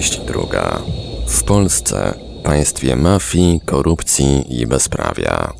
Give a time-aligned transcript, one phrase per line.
[0.00, 0.82] Część druga.
[1.26, 2.14] W Polsce,
[2.44, 5.52] państwie mafii, korupcji i bezprawia.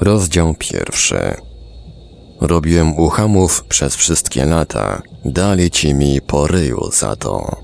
[0.00, 1.34] Rozdział pierwszy.
[2.40, 5.02] Robiłem uchamów przez wszystkie lata.
[5.24, 7.56] Dali ci mi po ryju za to.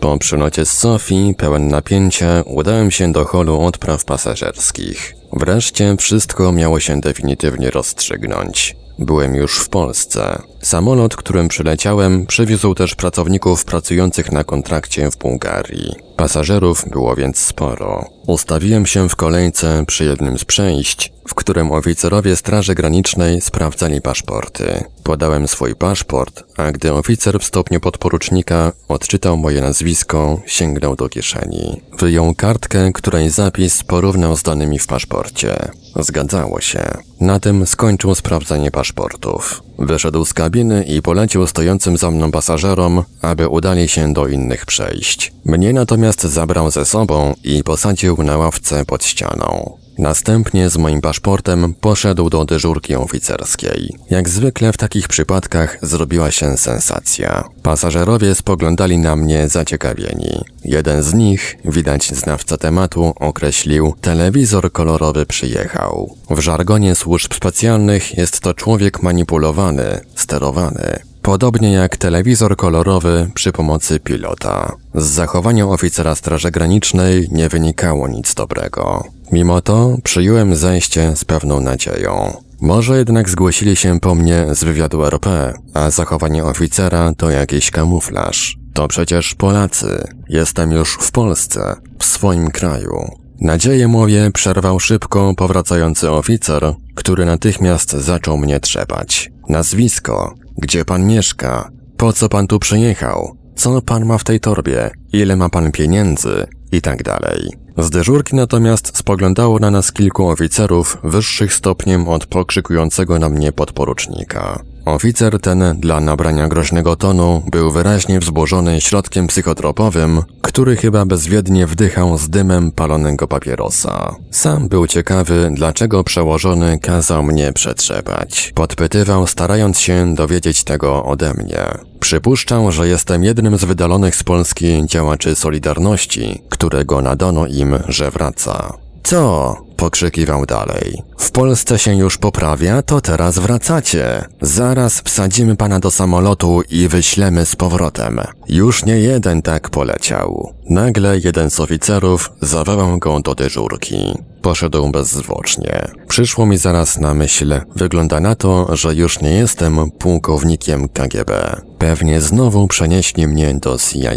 [0.00, 5.16] Po przylocie z Sofii, pełen napięcia, udałem się do holu odpraw pasażerskich.
[5.32, 8.76] Wreszcie wszystko miało się definitywnie rozstrzygnąć.
[8.98, 10.42] Byłem już w Polsce.
[10.62, 16.05] Samolot, którym przyleciałem, przywiózł też pracowników pracujących na kontrakcie w Bułgarii.
[16.16, 18.04] Pasażerów było więc sporo.
[18.26, 24.84] Ustawiłem się w kolejce przy jednym z przejść, w którym oficerowie Straży Granicznej sprawdzali paszporty.
[25.04, 31.82] Podałem swój paszport, a gdy oficer w stopniu podporucznika odczytał moje nazwisko, sięgnął do kieszeni.
[31.98, 35.56] Wyjął kartkę, której zapis porównał z danymi w paszporcie.
[35.96, 36.98] Zgadzało się.
[37.20, 39.62] Na tym skończył sprawdzanie paszportów.
[39.78, 45.32] Wyszedł z kabiny i polecił stojącym za mną pasażerom, aby udali się do innych przejść.
[45.44, 49.78] Mnie natomiast zabrał ze sobą i posadził na ławce pod ścianą.
[49.98, 53.96] Następnie z moim paszportem poszedł do dyżurki oficerskiej.
[54.10, 57.44] Jak zwykle w takich przypadkach zrobiła się sensacja.
[57.62, 60.40] Pasażerowie spoglądali na mnie zaciekawieni.
[60.64, 66.16] Jeden z nich, widać znawca tematu, określił telewizor kolorowy przyjechał.
[66.30, 70.98] W żargonie służb specjalnych jest to człowiek manipulowany, sterowany.
[71.26, 74.76] Podobnie jak telewizor kolorowy przy pomocy pilota.
[74.94, 79.04] Z zachowania oficera Straży Granicznej nie wynikało nic dobrego.
[79.32, 82.36] Mimo to przyjąłem zajście z pewną nadzieją.
[82.60, 88.56] Może jednak zgłosili się po mnie z wywiadu RP, a zachowanie oficera to jakiś kamuflaż.
[88.72, 90.08] To przecież Polacy.
[90.28, 93.10] Jestem już w Polsce, w swoim kraju.
[93.40, 99.30] Nadzieję moje przerwał szybko powracający oficer, który natychmiast zaczął mnie trzepać.
[99.48, 104.90] Nazwisko, gdzie pan mieszka, po co pan tu przyjechał, co pan ma w tej torbie,
[105.12, 107.50] ile ma pan pieniędzy i tak dalej.
[107.78, 114.62] Z dyżurki natomiast spoglądało na nas kilku oficerów wyższych stopniem od pokrzykującego na mnie podporucznika.
[114.86, 122.18] Oficer ten dla nabrania groźnego tonu był wyraźnie wzburzony środkiem psychotropowym, który chyba bezwiednie wdychał
[122.18, 124.14] z dymem palonego papierosa.
[124.30, 128.52] Sam był ciekawy, dlaczego przełożony kazał mnie przetrzepać.
[128.54, 131.64] Podpytywał, starając się dowiedzieć tego ode mnie.
[132.00, 138.72] Przypuszczał, że jestem jednym z wydalonych z Polski działaczy Solidarności, którego nadano im, że wraca.
[139.02, 139.56] Co?
[139.76, 141.02] Pokrzykiwał dalej.
[141.18, 144.24] W Polsce się już poprawia, to teraz wracacie.
[144.40, 148.20] Zaraz wsadzimy pana do samolotu i wyślemy z powrotem.
[148.48, 150.54] Już nie jeden tak poleciał.
[150.70, 154.14] Nagle jeden z oficerów zawołał go do dyżurki.
[154.42, 155.88] Poszedł bezzwłocznie.
[156.08, 161.60] Przyszło mi zaraz na myśl, wygląda na to, że już nie jestem pułkownikiem KGB.
[161.78, 164.10] Pewnie znowu przenieśli mnie do CIA.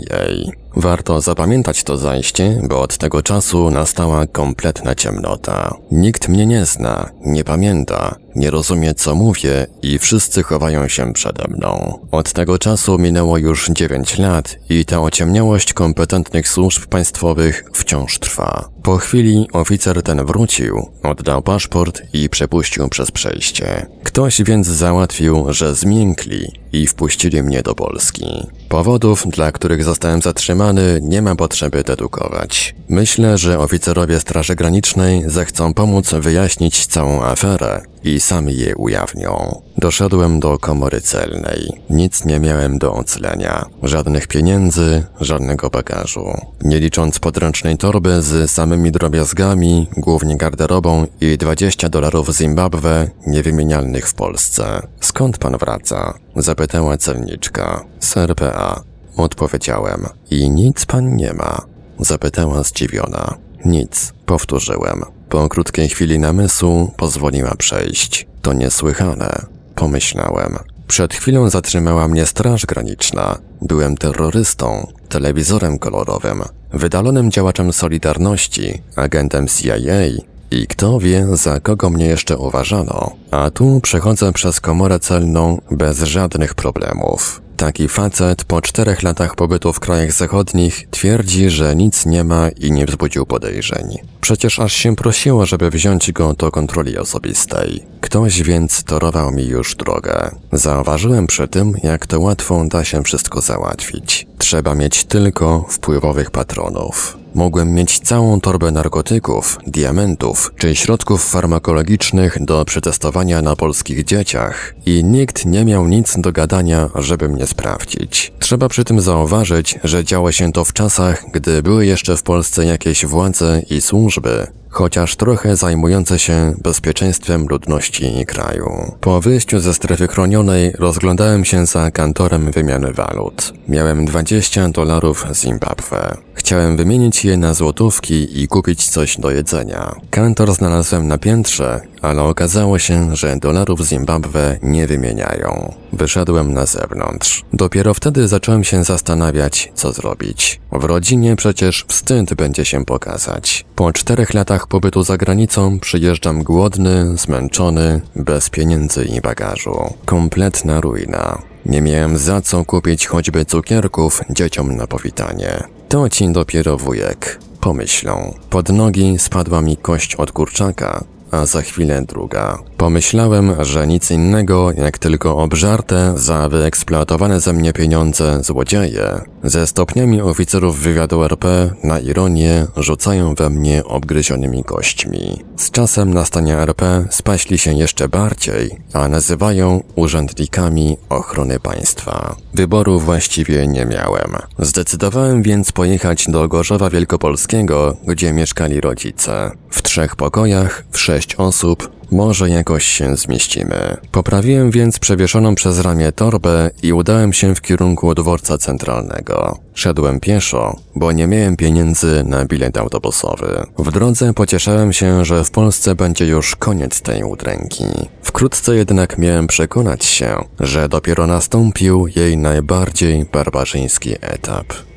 [0.79, 5.75] Warto zapamiętać to zajście, bo od tego czasu nastała kompletna ciemnota.
[5.91, 11.47] Nikt mnie nie zna, nie pamięta, nie rozumie co mówię i wszyscy chowają się przede
[11.47, 11.99] mną.
[12.11, 18.69] Od tego czasu minęło już 9 lat i ta ociemniałość kompetentnych służb państwowych wciąż trwa.
[18.83, 23.85] Po chwili oficer ten wrócił, oddał paszport i przepuścił przez przejście.
[24.03, 28.25] Ktoś więc załatwił, że zmiękli i wpuścili mnie do Polski.
[28.69, 32.75] Powodów, dla których zostałem zatrzymany, nie ma potrzeby dedukować.
[32.89, 39.61] Myślę, że oficerowie Straży Granicznej zechcą pomóc wyjaśnić całą aferę i sami je ujawnią.
[39.77, 41.81] Doszedłem do komory celnej.
[41.89, 43.65] Nic nie miałem do oclenia.
[43.83, 46.25] Żadnych pieniędzy, żadnego bagażu.
[46.61, 54.13] Nie licząc podręcznej torby z samymi drobiazgami, głównie garderobą i 20 dolarów Zimbabwe, niewymienialnych w
[54.13, 54.87] Polsce.
[55.01, 56.13] Skąd pan wraca?
[56.35, 57.85] Zapytała celniczka.
[57.99, 58.83] Z RPA.
[59.17, 60.05] Odpowiedziałem.
[60.31, 61.61] I nic pan nie ma.
[61.99, 63.37] Zapytała zdziwiona.
[63.65, 65.18] Nic, powtórzyłem.
[65.29, 68.27] Po krótkiej chwili namysłu pozwoliła przejść.
[68.41, 69.45] To niesłychane,
[69.75, 70.57] pomyślałem.
[70.87, 73.37] Przed chwilą zatrzymała mnie Straż Graniczna.
[73.61, 76.43] Byłem terrorystą, telewizorem kolorowym,
[76.73, 80.05] wydalonym działaczem Solidarności, agentem CIA
[80.51, 83.11] i kto wie, za kogo mnie jeszcze uważano.
[83.31, 87.41] A tu przechodzę przez komorę celną bez żadnych problemów.
[87.59, 92.71] Taki facet po czterech latach pobytu w krajach zachodnich twierdzi, że nic nie ma i
[92.71, 93.97] nie wzbudził podejrzeń.
[94.21, 97.83] Przecież aż się prosiło, żeby wziąć go do kontroli osobistej.
[98.01, 100.35] Ktoś więc torował mi już drogę.
[100.51, 104.27] Zauważyłem przy tym, jak to łatwo da się wszystko załatwić.
[104.37, 107.18] Trzeba mieć tylko wpływowych patronów.
[107.35, 115.03] Mogłem mieć całą torbę narkotyków, diamentów czy środków farmakologicznych do przetestowania na polskich dzieciach i
[115.03, 118.33] nikt nie miał nic do gadania, żeby mnie sprawdzić.
[118.39, 122.65] Trzeba przy tym zauważyć, że działo się to w czasach, gdy były jeszcze w Polsce
[122.65, 128.95] jakieś władze i służby, chociaż trochę zajmujące się bezpieczeństwem ludności i kraju.
[129.01, 133.53] Po wyjściu ze strefy chronionej rozglądałem się za kantorem wymiany walut.
[133.67, 136.17] Miałem 20 dolarów Zimbabwe.
[136.33, 139.95] Chciałem wymienić je na złotówki i kupić coś do jedzenia.
[140.09, 145.73] Kantor znalazłem na piętrze, ale okazało się, że dolarów Zimbabwe nie wymieniają.
[145.93, 147.45] Wyszedłem na zewnątrz.
[147.53, 150.59] Dopiero wtedy zacząłem się zastanawiać, co zrobić.
[150.71, 153.65] W rodzinie przecież wstyd będzie się pokazać.
[153.75, 159.93] Po czterech latach pobytu za granicą przyjeżdżam głodny, zmęczony, bez pieniędzy i bagażu.
[160.05, 161.41] Kompletna ruina.
[161.65, 165.63] Nie miałem za co kupić choćby cukierków dzieciom na powitanie.
[165.89, 167.39] To ci dopiero wujek.
[167.61, 168.33] Pomyślą.
[168.49, 172.57] Pod nogi spadła mi kość od kurczaka, a za chwilę druga.
[172.77, 180.21] Pomyślałem, że nic innego jak tylko obżarte za wyeksploatowane ze mnie pieniądze złodzieje ze stopniami
[180.21, 185.43] oficerów wywiadu RP na ironię rzucają we mnie obgryzionymi kośćmi.
[185.57, 192.35] Z czasem na stanie RP spaśli się jeszcze bardziej, a nazywają urzędnikami ochrony państwa.
[192.53, 194.37] Wyboru właściwie nie miałem.
[194.59, 199.51] Zdecydowałem więc pojechać do Gorzowa Wielkopolskiego, gdzie mieszkali rodzice.
[199.69, 203.97] W trzech pokojach, w sześć osób, może jakoś się zmieścimy.
[204.11, 209.59] Poprawiłem więc przewieszoną przez ramię torbę i udałem się w kierunku dworca centralnego.
[209.73, 213.65] Szedłem pieszo, bo nie miałem pieniędzy na bilet autobusowy.
[213.77, 217.85] W drodze pocieszałem się, że w Polsce będzie już koniec tej udręki.
[218.23, 224.88] Wkrótce jednak miałem przekonać się, że dopiero nastąpił jej najbardziej barbarzyński etap.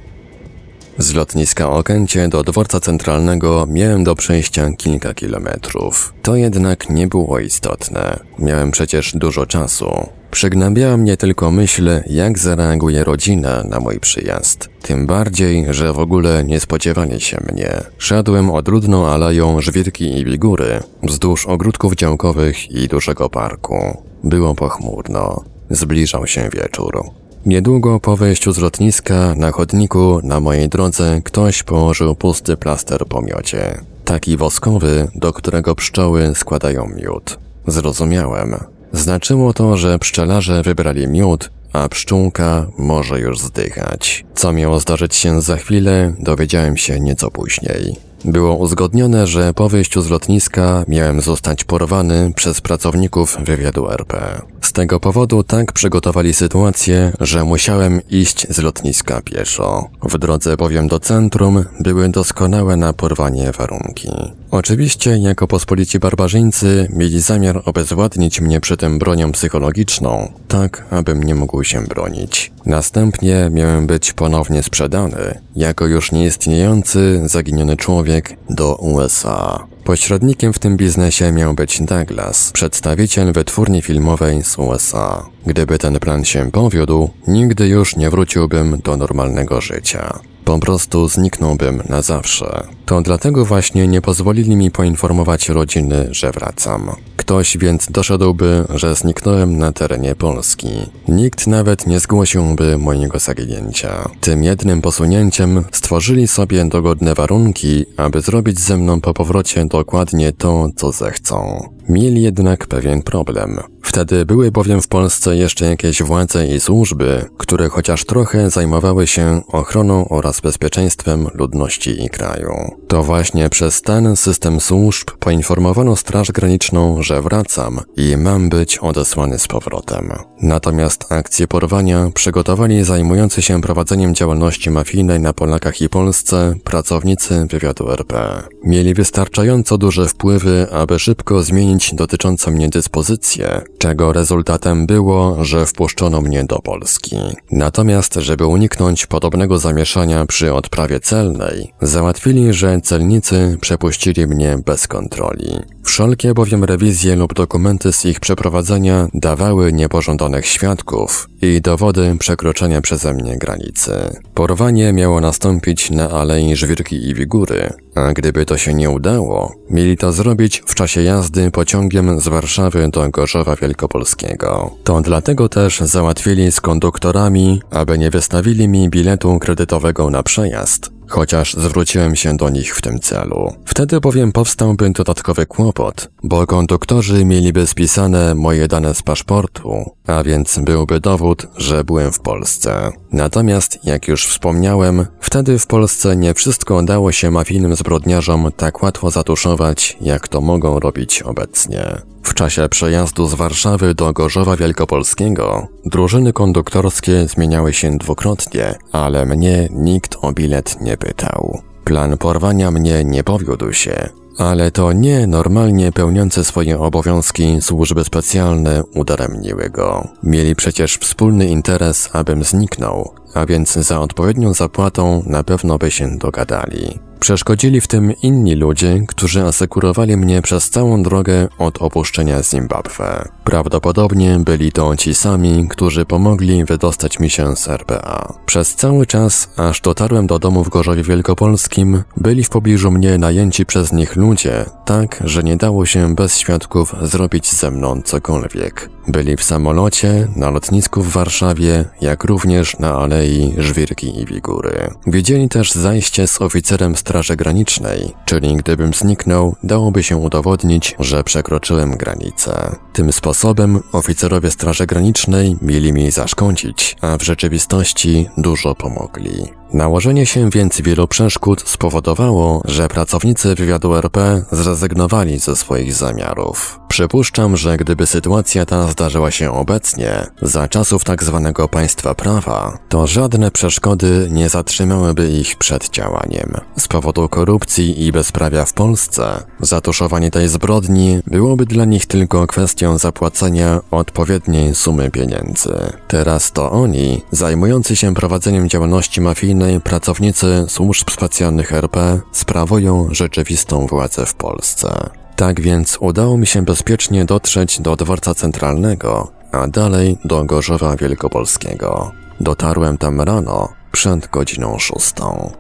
[0.98, 6.14] Z lotniska Okęcie do dworca centralnego miałem do przejścia kilka kilometrów.
[6.22, 8.18] To jednak nie było istotne.
[8.38, 10.08] Miałem przecież dużo czasu.
[10.30, 14.68] Przygnębiała mnie tylko myśl, jak zareaguje rodzina na mój przyjazd.
[14.82, 17.80] Tym bardziej, że w ogóle nie spodziewali się mnie.
[17.98, 24.02] Szedłem odludną aleją żwirki i bigury, wzdłuż ogródków działkowych i dużego parku.
[24.24, 25.44] Było pochmurno.
[25.70, 27.21] Zbliżał się wieczór.
[27.46, 33.22] Niedługo po wejściu z lotniska na chodniku na mojej drodze ktoś położył pusty plaster po
[33.22, 33.80] miodzie.
[34.04, 37.38] Taki woskowy, do którego pszczoły składają miód.
[37.66, 38.56] Zrozumiałem.
[38.92, 44.24] Znaczyło to, że pszczelarze wybrali miód, a pszczółka może już zdychać.
[44.34, 47.96] Co miało zdarzyć się za chwilę, dowiedziałem się nieco później.
[48.24, 54.42] Było uzgodnione, że po wyjściu z lotniska miałem zostać porwany przez pracowników wywiadu RP.
[54.60, 59.88] Z tego powodu tak przygotowali sytuację, że musiałem iść z lotniska pieszo.
[60.02, 64.08] W drodze bowiem do centrum były doskonałe na porwanie warunki.
[64.52, 71.34] Oczywiście, jako pospolici barbarzyńcy mieli zamiar obezwładnić mnie przy tym bronią psychologiczną, tak abym nie
[71.34, 72.52] mógł się bronić.
[72.66, 79.66] Następnie miałem być ponownie sprzedany, jako już nieistniejący, zaginiony człowiek do USA.
[79.84, 85.26] Pośrednikiem w tym biznesie miał być Douglas, przedstawiciel wytwórni filmowej z USA.
[85.46, 90.20] Gdyby ten plan się powiódł, nigdy już nie wróciłbym do normalnego życia.
[90.44, 92.66] Po prostu zniknąłbym na zawsze.
[92.86, 96.90] To dlatego właśnie nie pozwolili mi poinformować rodziny, że wracam.
[97.16, 100.68] Ktoś więc doszedłby, że zniknąłem na terenie Polski.
[101.08, 104.08] Nikt nawet nie zgłosiłby mojego zaginięcia.
[104.20, 110.68] Tym jednym posunięciem stworzyli sobie dogodne warunki, aby zrobić ze mną po powrocie dokładnie to,
[110.76, 111.68] co zechcą.
[111.92, 113.60] Mieli jednak pewien problem.
[113.82, 119.42] Wtedy były bowiem w Polsce jeszcze jakieś władze i służby, które chociaż trochę zajmowały się
[119.48, 122.52] ochroną oraz bezpieczeństwem ludności i kraju.
[122.88, 129.38] To właśnie przez ten system służb poinformowano Straż Graniczną, że wracam i mam być odesłany
[129.38, 130.12] z powrotem.
[130.42, 137.90] Natomiast akcję porwania przygotowali zajmujący się prowadzeniem działalności mafijnej na Polakach i Polsce pracownicy wywiadu
[137.90, 138.42] RP.
[138.64, 146.20] Mieli wystarczająco duże wpływy, aby szybko zmienić dotyczącą mnie dyspozycję, czego rezultatem było, że wpuszczono
[146.20, 147.16] mnie do Polski.
[147.50, 155.58] Natomiast, żeby uniknąć podobnego zamieszania przy odprawie celnej, załatwili, że celnicy przepuścili mnie bez kontroli.
[155.84, 163.14] Wszelkie bowiem rewizje lub dokumenty z ich przeprowadzenia dawały niepożądanych świadków i dowody przekroczenia przeze
[163.14, 163.92] mnie granicy.
[164.34, 169.96] Porwanie miało nastąpić na Alei Żwirki i Wigury, a gdyby to się nie udało, mieli
[169.96, 174.70] to zrobić w czasie jazdy pociągiem z Warszawy do Gorzowa Wielkopolskiego.
[174.84, 181.54] To dlatego też załatwili z konduktorami, aby nie wystawili mi biletu kredytowego na przejazd, chociaż
[181.54, 183.52] zwróciłem się do nich w tym celu.
[183.66, 190.58] Wtedy bowiem powstałby dodatkowy kłopot, bo konduktorzy mieliby spisane moje dane z paszportu, a więc
[190.58, 192.92] byłby dowód, że byłem w Polsce.
[193.12, 199.10] Natomiast, jak już wspomniałem, wtedy w Polsce nie wszystko dało się mafijnym zbrodniarzom tak łatwo
[199.10, 202.11] zatuszować, jak to mogą robić obecnie.
[202.22, 209.68] W czasie przejazdu z Warszawy do Gorzowa Wielkopolskiego drużyny konduktorskie zmieniały się dwukrotnie, ale mnie
[209.70, 211.62] nikt o bilet nie pytał.
[211.84, 218.82] Plan porwania mnie nie powiódł się, ale to nie normalnie pełniące swoje obowiązki służby specjalne
[218.94, 220.08] udaremniły go.
[220.22, 226.18] Mieli przecież wspólny interes, abym zniknął, a więc za odpowiednią zapłatą na pewno by się
[226.18, 226.98] dogadali.
[227.22, 233.28] Przeszkodzili w tym inni ludzie, którzy asekurowali mnie przez całą drogę od opuszczenia Zimbabwe.
[233.44, 238.34] Prawdopodobnie byli to ci sami, którzy pomogli wydostać mi się z RPA.
[238.46, 243.66] Przez cały czas, aż dotarłem do domu w Gorzowie Wielkopolskim, byli w pobliżu mnie najęci
[243.66, 248.90] przez nich ludzie, tak, że nie dało się bez świadków zrobić ze mną cokolwiek.
[249.08, 254.90] Byli w samolocie, na lotnisku w Warszawie, jak również na Alei Żwirki i Wigury.
[255.06, 261.96] Widzieli też zajście z oficerem Straży Granicznej, czyli gdybym zniknął, dałoby się udowodnić, że przekroczyłem
[261.96, 262.76] granicę.
[262.92, 269.61] Tym sposobem oficerowie Straży Granicznej mieli mi zaszkodzić, a w rzeczywistości dużo pomogli.
[269.74, 276.80] Nałożenie się więc wielu przeszkód spowodowało, że pracownicy wywiadu RP zrezygnowali ze swoich zamiarów.
[276.88, 283.06] Przypuszczam, że gdyby sytuacja ta zdarzyła się obecnie, za czasów tak zwanego państwa prawa, to
[283.06, 286.54] żadne przeszkody nie zatrzymałyby ich przed działaniem.
[286.78, 292.98] Z powodu korupcji i bezprawia w Polsce, zatuszowanie tej zbrodni byłoby dla nich tylko kwestią
[292.98, 295.74] zapłacenia odpowiedniej sumy pieniędzy.
[296.08, 304.26] Teraz to oni, zajmujący się prowadzeniem działalności mafijnej pracownicy służb specjalnych RP, sprawują rzeczywistą władzę
[304.26, 305.10] w Polsce.
[305.36, 312.12] Tak więc udało mi się bezpiecznie dotrzeć do dworca centralnego, a dalej do Gorzowa Wielkopolskiego.
[312.40, 315.52] Dotarłem tam rano, przed godziną szóstą.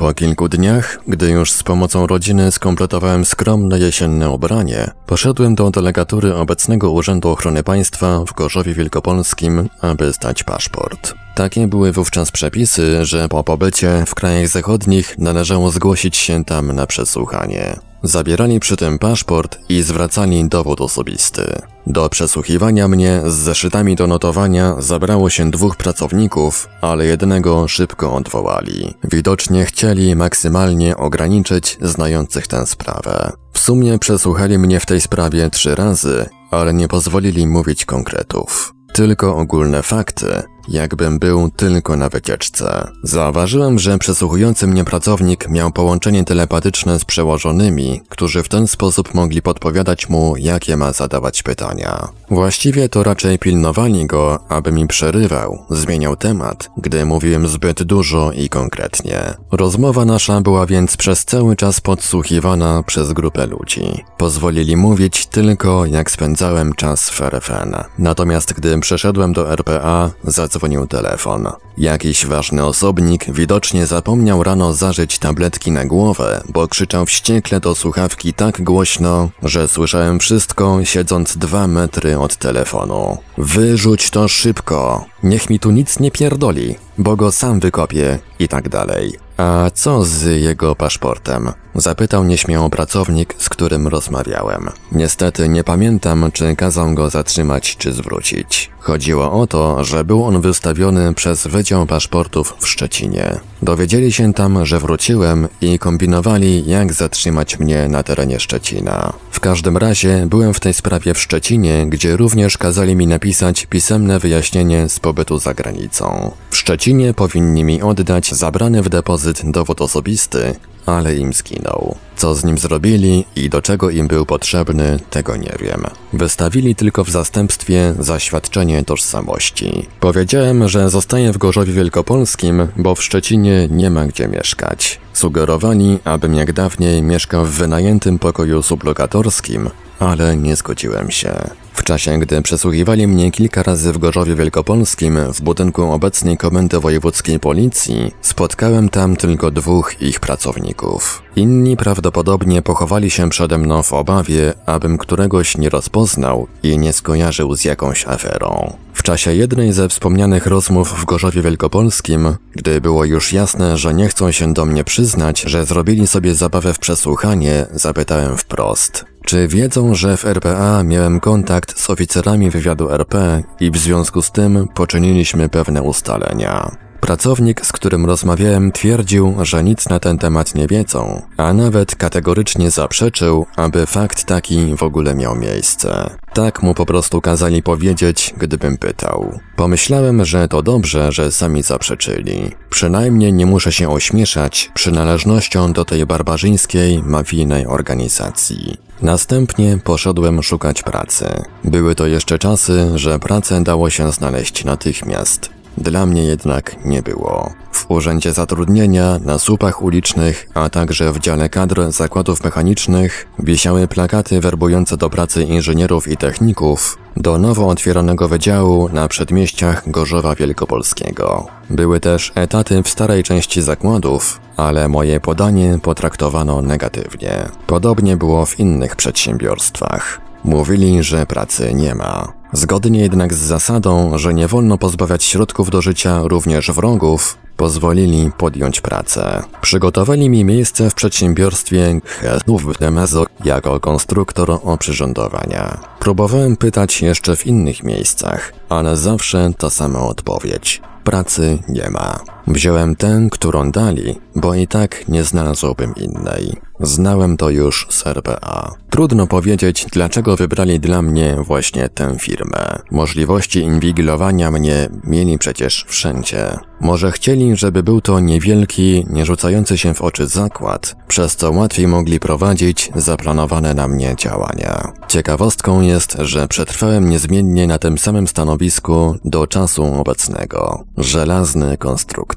[0.00, 6.34] Po kilku dniach, gdy już z pomocą rodziny skompletowałem skromne jesienne ubranie, poszedłem do delegatury
[6.34, 11.14] obecnego Urzędu Ochrony Państwa w Gorzowie Wielkopolskim, aby zdać paszport.
[11.34, 16.86] Takie były wówczas przepisy, że po pobycie w krajach zachodnich należało zgłosić się tam na
[16.86, 17.89] przesłuchanie.
[18.02, 21.62] Zabierali przy tym paszport i zwracali dowód osobisty.
[21.86, 28.94] Do przesłuchiwania mnie z zeszytami do notowania zabrało się dwóch pracowników, ale jednego szybko odwołali.
[29.04, 33.32] Widocznie chcieli maksymalnie ograniczyć znających tę sprawę.
[33.52, 38.74] W sumie przesłuchali mnie w tej sprawie trzy razy, ale nie pozwolili mówić konkretów.
[38.92, 42.88] Tylko ogólne fakty, jakbym był tylko na wycieczce.
[43.02, 49.42] Zauważyłem, że przesłuchujący mnie pracownik miał połączenie telepatyczne z przełożonymi, którzy w ten sposób mogli
[49.42, 52.08] podpowiadać mu, jakie ma zadawać pytania.
[52.30, 58.48] Właściwie to raczej pilnowali go, aby mi przerywał, zmieniał temat, gdy mówiłem zbyt dużo i
[58.48, 59.34] konkretnie.
[59.52, 64.04] Rozmowa nasza była więc przez cały czas podsłuchiwana przez grupę ludzi.
[64.18, 67.74] Pozwolili mówić tylko, jak spędzałem czas w RFN.
[67.98, 70.10] Natomiast gdy przeszedłem do RPA,
[70.50, 71.48] zadzwonił telefon.
[71.78, 78.34] Jakiś ważny osobnik widocznie zapomniał rano zażyć tabletki na głowę, bo krzyczał wściekle do słuchawki
[78.34, 83.18] tak głośno, że słyszałem wszystko siedząc dwa metry od telefonu.
[83.38, 88.68] Wyrzuć to szybko, niech mi tu nic nie pierdoli, bo go sam wykopię i tak
[88.68, 89.29] dalej.
[89.40, 91.52] A co z jego paszportem?
[91.74, 94.70] Zapytał nieśmiało pracownik, z którym rozmawiałem.
[94.92, 98.70] Niestety nie pamiętam, czy kazał go zatrzymać, czy zwrócić.
[98.80, 103.40] Chodziło o to, że był on wystawiony przez Wydział Paszportów w Szczecinie.
[103.62, 109.12] Dowiedzieli się tam, że wróciłem i kombinowali, jak zatrzymać mnie na terenie Szczecina.
[109.30, 114.18] W każdym razie byłem w tej sprawie w Szczecinie, gdzie również kazali mi napisać pisemne
[114.18, 116.30] wyjaśnienie z pobytu za granicą.
[116.50, 120.54] W Szczecinie powinni mi oddać zabrany w depozyt dowód osobisty,
[120.86, 121.94] ale im zginął.
[122.16, 125.84] Co z nim zrobili i do czego im był potrzebny, tego nie wiem.
[126.12, 129.86] Wystawili tylko w zastępstwie zaświadczenie tożsamości.
[130.00, 135.00] Powiedziałem, że zostaję w Gorzowie Wielkopolskim, bo w Szczecinie nie ma gdzie mieszkać.
[135.12, 141.34] Sugerowali, abym jak dawniej mieszkał w wynajętym pokoju sublokatorskim, ale nie zgodziłem się.
[141.72, 147.40] W czasie, gdy przesłuchiwali mnie kilka razy w Gorzowie Wielkopolskim w budynku obecnej Komendy Wojewódzkiej
[147.40, 151.22] Policji, spotkałem tam tylko dwóch ich pracowników.
[151.36, 157.56] Inni prawdopodobnie pochowali się przede mną w obawie, abym któregoś nie rozpoznał i nie skojarzył
[157.56, 158.72] z jakąś aferą.
[158.94, 164.08] W czasie jednej ze wspomnianych rozmów w Gorzowie Wielkopolskim, gdy było już jasne, że nie
[164.08, 169.09] chcą się do mnie przyznać, że zrobili sobie zabawę w przesłuchanie, zapytałem wprost.
[169.24, 174.30] Czy wiedzą, że w RPA miałem kontakt z oficerami wywiadu RP i w związku z
[174.30, 176.76] tym poczyniliśmy pewne ustalenia?
[177.00, 182.70] Pracownik, z którym rozmawiałem, twierdził, że nic na ten temat nie wiedzą, a nawet kategorycznie
[182.70, 186.10] zaprzeczył, aby fakt taki w ogóle miał miejsce.
[186.32, 189.38] Tak mu po prostu kazali powiedzieć, gdybym pytał.
[189.56, 192.54] Pomyślałem, że to dobrze, że sami zaprzeczyli.
[192.70, 198.76] Przynajmniej nie muszę się ośmieszać przynależnością do tej barbarzyńskiej, mafijnej organizacji.
[199.02, 201.26] Następnie poszedłem szukać pracy.
[201.64, 205.59] Były to jeszcze czasy, że pracę dało się znaleźć natychmiast.
[205.80, 207.52] Dla mnie jednak nie było.
[207.72, 214.40] W urzędzie zatrudnienia, na słupach ulicznych, a także w dziale kadr zakładów mechanicznych wisiały plakaty
[214.40, 221.46] werbujące do pracy inżynierów i techników do nowo otwieranego wydziału na przedmieściach Gorzowa Wielkopolskiego.
[221.70, 227.48] Były też etaty w starej części zakładów, ale moje podanie potraktowano negatywnie.
[227.66, 230.20] Podobnie było w innych przedsiębiorstwach.
[230.44, 232.39] Mówili, że pracy nie ma.
[232.52, 238.80] Zgodnie jednak z zasadą, że nie wolno pozbawiać środków do życia również wrogów, pozwolili podjąć
[238.80, 239.42] pracę.
[239.60, 245.80] Przygotowali mi miejsce w przedsiębiorstwie Hesów Demezo jako konstruktor oprzyrządowania.
[245.98, 250.82] Próbowałem pytać jeszcze w innych miejscach, ale zawsze ta sama odpowiedź.
[251.04, 252.18] Pracy nie ma.
[252.46, 256.56] Wziąłem tę, którą dali, bo i tak nie znalazłbym innej.
[256.80, 258.74] Znałem to już z RPA.
[258.90, 262.78] Trudno powiedzieć, dlaczego wybrali dla mnie właśnie tę firmę.
[262.90, 266.58] Możliwości inwigilowania mnie mieli przecież wszędzie.
[266.80, 271.88] Może chcieli, żeby był to niewielki, nie rzucający się w oczy zakład, przez co łatwiej
[271.88, 274.92] mogli prowadzić zaplanowane na mnie działania.
[275.08, 280.84] Ciekawostką jest, że przetrwałem niezmiennie na tym samym stanowisku do czasu obecnego.
[280.96, 282.29] Żelazny konstruktor.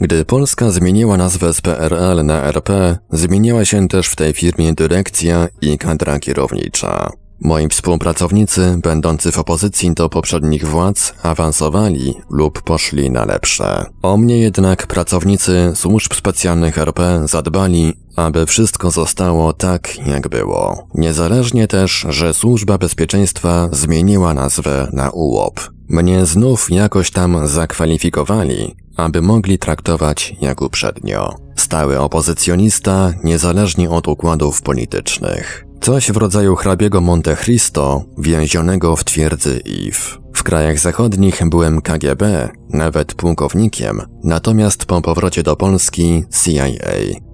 [0.00, 5.48] Gdy Polska zmieniła nazwę z PRL na RP, zmieniła się też w tej firmie dyrekcja
[5.60, 7.10] i kadra kierownicza.
[7.40, 13.84] Moi współpracownicy, będący w opozycji do poprzednich władz, awansowali lub poszli na lepsze.
[14.02, 20.88] O mnie jednak pracownicy służb specjalnych RP zadbali, aby wszystko zostało tak, jak było.
[20.94, 25.60] Niezależnie też, że służba bezpieczeństwa zmieniła nazwę na UOP.
[25.88, 31.34] Mnie znów jakoś tam zakwalifikowali, aby mogli traktować jak uprzednio.
[31.56, 35.64] Stały opozycjonista, niezależnie od układów politycznych.
[35.80, 39.98] Coś w rodzaju hrabiego Monte Cristo, więzionego w twierdzy If.
[40.34, 46.64] W krajach zachodnich byłem KGB, nawet pułkownikiem, natomiast po powrocie do Polski CIA.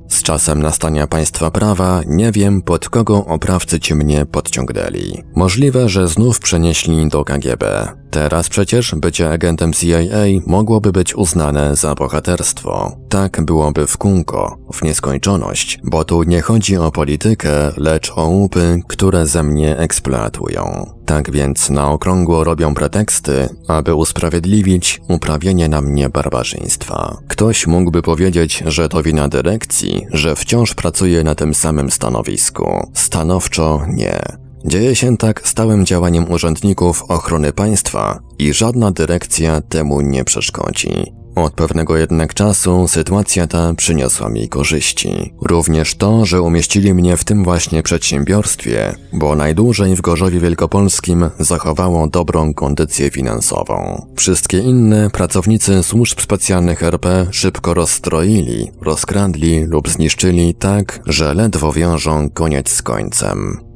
[0.09, 5.23] Z czasem nastania państwa prawa nie wiem, pod kogo oprawcy ci mnie podciągnęli.
[5.37, 7.92] Możliwe, że znów przenieśli do KGB.
[8.11, 12.96] Teraz przecież bycie agentem CIA mogłoby być uznane za bohaterstwo.
[13.09, 18.81] Tak byłoby w kółko, w nieskończoność, bo tu nie chodzi o politykę, lecz o łupy,
[18.88, 20.94] które ze mnie eksploatują.
[21.07, 27.16] Tak więc na okrągło robią preteksty, aby usprawiedliwić uprawienie na mnie barbarzyństwa.
[27.29, 32.90] Ktoś mógłby powiedzieć, że to wina dyrekcji, że wciąż pracuje na tym samym stanowisku.
[32.94, 34.39] Stanowczo nie.
[34.64, 41.20] Dzieje się tak stałym działaniem urzędników ochrony państwa i żadna dyrekcja temu nie przeszkodzi.
[41.35, 45.35] Od pewnego jednak czasu sytuacja ta przyniosła mi korzyści.
[45.42, 52.07] Również to, że umieścili mnie w tym właśnie przedsiębiorstwie, bo najdłużej w Gorzowie Wielkopolskim zachowało
[52.07, 54.07] dobrą kondycję finansową.
[54.16, 62.31] Wszystkie inne pracownicy służb specjalnych RP szybko rozstroili, rozkradli lub zniszczyli tak, że ledwo wiążą
[62.31, 63.69] koniec z końcem.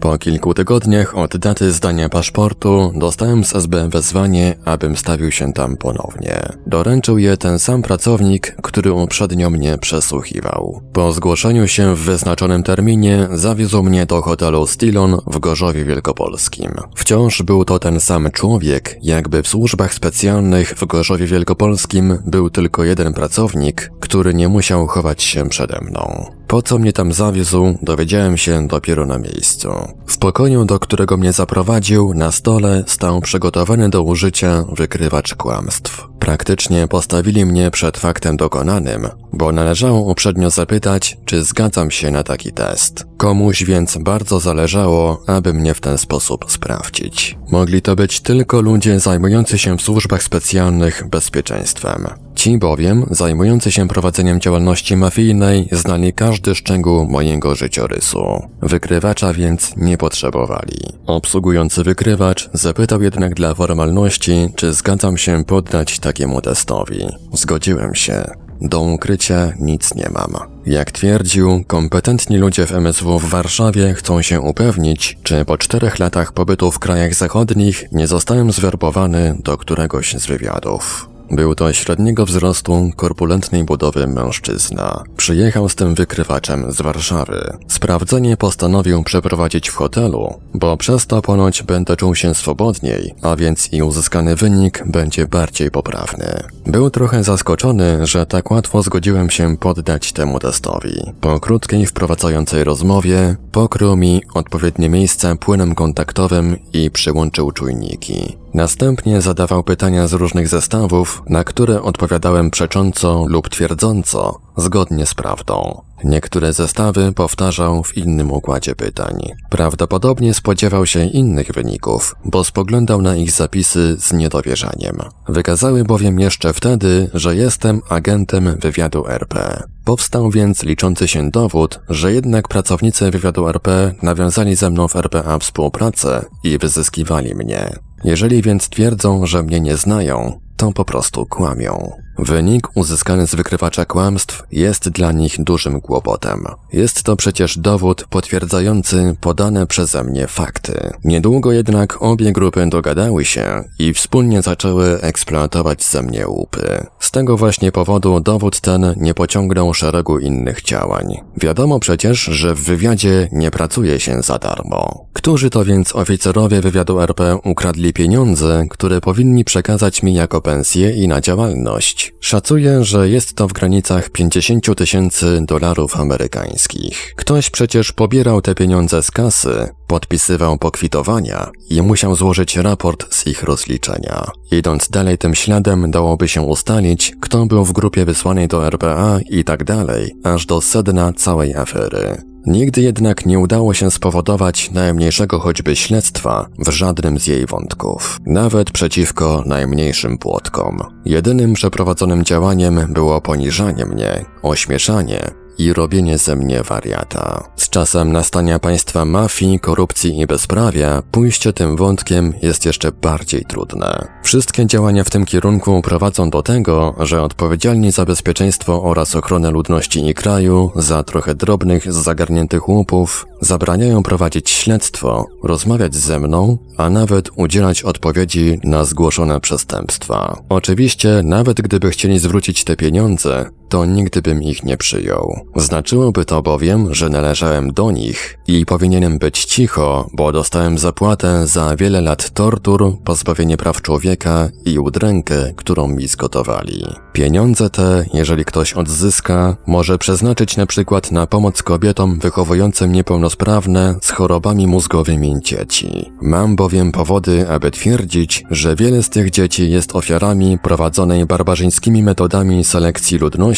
[0.00, 5.76] Po kilku tygodniach od daty zdania paszportu dostałem z SB wezwanie, abym stawił się tam
[5.76, 6.48] ponownie.
[6.66, 10.80] Doręczył je ten sam pracownik, który uprzednio mnie przesłuchiwał.
[10.92, 16.70] Po zgłoszeniu się w wyznaczonym terminie zawiózł mnie do hotelu Stilon w Gorzowie Wielkopolskim.
[16.96, 22.84] Wciąż był to ten sam człowiek, jakby w służbach specjalnych w Gorzowie Wielkopolskim był tylko
[22.84, 26.37] jeden pracownik, który nie musiał chować się przede mną.
[26.48, 29.68] Po co mnie tam zawiózł, dowiedziałem się dopiero na miejscu.
[30.06, 36.08] W pokoju, do którego mnie zaprowadził, na stole stał przygotowany do użycia wykrywacz kłamstw.
[36.18, 42.52] Praktycznie postawili mnie przed faktem dokonanym, bo należało uprzednio zapytać, czy zgadzam się na taki
[42.52, 43.06] test.
[43.16, 47.38] Komuś więc bardzo zależało, aby mnie w ten sposób sprawdzić.
[47.50, 52.08] Mogli to być tylko ludzie zajmujący się w służbach specjalnych bezpieczeństwem.
[52.38, 58.22] Ci bowiem, zajmujący się prowadzeniem działalności mafijnej, znali każdy szczegół mojego życiorysu.
[58.62, 60.78] Wykrywacza więc nie potrzebowali.
[61.06, 67.06] Obsługujący wykrywacz zapytał jednak dla formalności, czy zgadzam się poddać takiemu testowi.
[67.32, 68.24] Zgodziłem się.
[68.60, 70.32] Do ukrycia nic nie mam.
[70.66, 76.32] Jak twierdził, kompetentni ludzie w MSW w Warszawie chcą się upewnić, czy po czterech latach
[76.32, 81.08] pobytu w krajach zachodnich nie zostałem zwerbowany do któregoś z wywiadów.
[81.30, 85.04] Był to średniego wzrostu, korpulentnej budowy mężczyzna.
[85.16, 87.56] Przyjechał z tym wykrywaczem z Warszawy.
[87.68, 93.72] Sprawdzenie postanowił przeprowadzić w hotelu, bo przez to ponoć będę czuł się swobodniej, a więc
[93.72, 96.42] i uzyskany wynik będzie bardziej poprawny.
[96.66, 101.12] Był trochę zaskoczony, że tak łatwo zgodziłem się poddać temu testowi.
[101.20, 108.36] Po krótkiej wprowadzającej rozmowie pokrył mi odpowiednie miejsca płynem kontaktowym i przyłączył czujniki.
[108.54, 115.82] Następnie zadawał pytania z różnych zestawów, na które odpowiadałem przecząco lub twierdząco, zgodnie z prawdą.
[116.04, 119.18] Niektóre zestawy powtarzał w innym układzie pytań.
[119.50, 124.96] Prawdopodobnie spodziewał się innych wyników, bo spoglądał na ich zapisy z niedowierzaniem.
[125.28, 129.62] Wykazały bowiem jeszcze wtedy, że jestem agentem wywiadu RP.
[129.84, 135.38] Powstał więc liczący się dowód, że jednak pracownicy wywiadu RP nawiązali ze mną w RPA
[135.38, 137.87] współpracę i wyzyskiwali mnie.
[138.04, 141.92] Jeżeli więc twierdzą, że mnie nie znają, to po prostu kłamią.
[142.18, 146.44] Wynik uzyskany z wykrywacza kłamstw jest dla nich dużym kłopotem.
[146.72, 150.92] Jest to przecież dowód potwierdzający podane przeze mnie fakty.
[151.04, 156.86] Niedługo jednak obie grupy dogadały się i wspólnie zaczęły eksploatować ze mnie łupy.
[156.98, 161.16] Z tego właśnie powodu dowód ten nie pociągnął szeregu innych działań.
[161.36, 165.06] Wiadomo przecież, że w wywiadzie nie pracuje się za darmo.
[165.12, 171.08] Którzy to więc oficerowie wywiadu RP ukradli pieniądze, które powinni przekazać mi jako pensję i
[171.08, 172.07] na działalność?
[172.20, 177.14] Szacuję, że jest to w granicach 50 tysięcy dolarów amerykańskich.
[177.16, 183.42] Ktoś przecież pobierał te pieniądze z kasy, podpisywał pokwitowania i musiał złożyć raport z ich
[183.42, 184.24] rozliczenia.
[184.50, 189.44] Idąc dalej tym śladem, dałoby się ustalić, kto był w grupie wysłanej do RPA i
[189.44, 192.22] tak dalej, aż do sedna całej afery.
[192.48, 198.70] Nigdy jednak nie udało się spowodować najmniejszego choćby śledztwa w żadnym z jej wątków, nawet
[198.70, 200.78] przeciwko najmniejszym płotkom.
[201.04, 207.44] Jedynym przeprowadzonym działaniem było poniżanie mnie, ośmieszanie i robienie ze mnie wariata.
[207.56, 214.08] Z czasem nastania państwa mafii, korupcji i bezprawia, pójście tym wątkiem jest jeszcze bardziej trudne.
[214.22, 220.08] Wszystkie działania w tym kierunku prowadzą do tego, że odpowiedzialni za bezpieczeństwo oraz ochronę ludności
[220.08, 227.30] i kraju, za trochę drobnych, zagarniętych łupów, zabraniają prowadzić śledztwo, rozmawiać ze mną, a nawet
[227.36, 230.42] udzielać odpowiedzi na zgłoszone przestępstwa.
[230.48, 235.40] Oczywiście, nawet gdyby chcieli zwrócić te pieniądze, to nigdy bym ich nie przyjął.
[235.56, 241.76] Znaczyłoby to bowiem, że należałem do nich i powinienem być cicho, bo dostałem zapłatę za
[241.76, 246.84] wiele lat tortur, pozbawienie praw człowieka i udrękę, którą mi zgotowali.
[247.12, 254.10] Pieniądze te, jeżeli ktoś odzyska, może przeznaczyć na przykład na pomoc kobietom wychowującym niepełnosprawne z
[254.10, 256.12] chorobami mózgowymi dzieci.
[256.22, 262.64] Mam bowiem powody, aby twierdzić, że wiele z tych dzieci jest ofiarami prowadzonej barbarzyńskimi metodami
[262.64, 263.57] selekcji ludności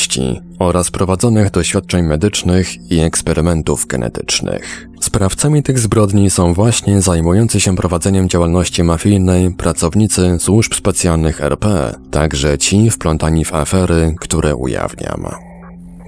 [0.59, 4.89] oraz prowadzonych doświadczeń medycznych i eksperymentów genetycznych.
[5.01, 12.59] Sprawcami tych zbrodni są właśnie zajmujący się prowadzeniem działalności mafijnej pracownicy służb specjalnych RP, także
[12.59, 15.27] ci wplątani w afery, które ujawniam.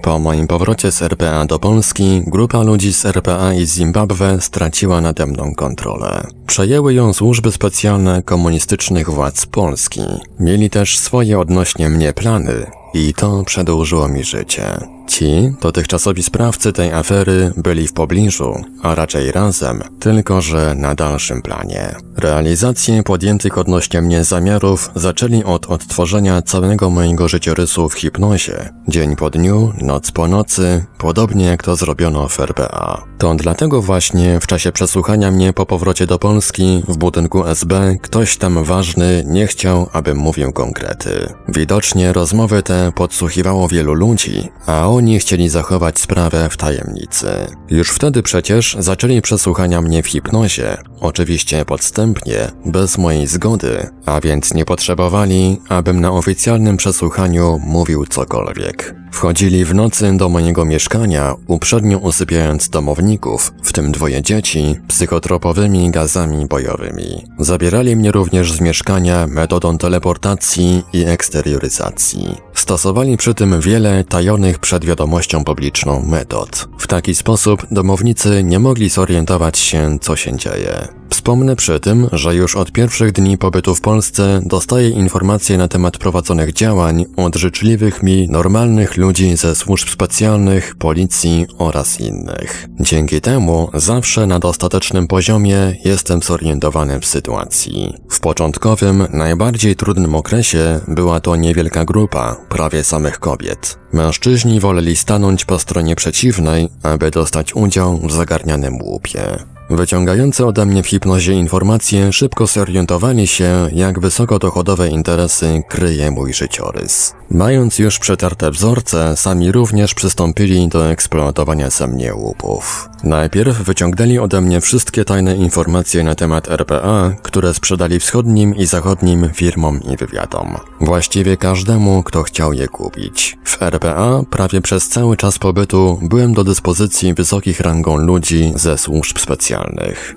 [0.03, 5.25] Po moim powrocie z RPA do Polski, grupa ludzi z RPA i Zimbabwe straciła nade
[5.25, 6.27] mną kontrolę.
[6.47, 10.01] Przejęły ją służby specjalne komunistycznych władz Polski.
[10.39, 14.87] Mieli też swoje odnośnie mnie plany i to przedłużyło mi życie.
[15.07, 21.41] Ci, dotychczasowi sprawcy tej afery, byli w pobliżu, a raczej razem, tylko że na dalszym
[21.41, 21.95] planie.
[22.17, 29.29] Realizację podjętych odnośnie mnie zamiarów zaczęli od odtworzenia całego mojego życiorysu w hipnozie, dzień po
[29.29, 33.03] dniu, noc po nocy, podobnie jak to zrobiono w RPA.
[33.17, 38.37] To dlatego właśnie w czasie przesłuchania mnie po powrocie do Polski w budynku SB ktoś
[38.37, 41.33] tam ważny nie chciał, abym mówił konkrety.
[41.47, 47.27] Widocznie rozmowy te podsłuchiwało wielu ludzi, a oni chcieli zachować sprawę w tajemnicy.
[47.69, 54.53] Już wtedy przecież zaczęli przesłuchania mnie w hipnozie, oczywiście podstępnie, bez mojej zgody, a więc
[54.53, 58.95] nie potrzebowali, abym na oficjalnym przesłuchaniu mówił cokolwiek.
[59.11, 66.45] Wchodzili w nocy do mojego mieszkania, uprzednio usypiając domowników, w tym dwoje dzieci, psychotropowymi gazami
[66.45, 67.25] bojowymi.
[67.39, 72.37] Zabierali mnie również z mieszkania metodą teleportacji i eksterioryzacji.
[72.53, 76.67] Stosowali przy tym wiele tajonych przed wiadomością publiczną metod.
[76.77, 81.02] W taki sposób domownicy nie mogli zorientować się, co się dzieje.
[81.23, 85.97] Wspomnę przy tym, że już od pierwszych dni pobytu w Polsce dostaję informacje na temat
[85.97, 92.67] prowadzonych działań od życzliwych mi, normalnych ludzi ze służb specjalnych, policji oraz innych.
[92.79, 97.93] Dzięki temu zawsze na dostatecznym poziomie jestem zorientowany w sytuacji.
[98.09, 103.77] W początkowym, najbardziej trudnym okresie była to niewielka grupa, prawie samych kobiet.
[103.93, 109.52] Mężczyźni woleli stanąć po stronie przeciwnej, aby dostać udział w zagarnianym łupie.
[109.73, 117.13] Wyciągające ode mnie w hipnozie informacje szybko zorientowali się, jak wysokodochodowe interesy kryje mój życiorys.
[117.29, 122.89] Mając już przetarte wzorce, sami również przystąpili do eksploatowania ze mnie łupów.
[123.03, 129.29] Najpierw wyciągnęli ode mnie wszystkie tajne informacje na temat RPA, które sprzedali wschodnim i zachodnim
[129.33, 130.57] firmom i wywiadom.
[130.81, 133.37] Właściwie każdemu, kto chciał je kupić.
[133.43, 139.19] W RPA prawie przez cały czas pobytu byłem do dyspozycji wysokich rangą ludzi ze służb
[139.19, 139.62] specjalnych.